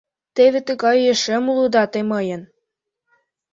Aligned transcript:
Теве 0.35 0.59
тыгай 0.67 0.97
ешем 1.13 1.43
улыда 1.51 1.83
те 1.91 2.01
мыйын! 2.11 2.41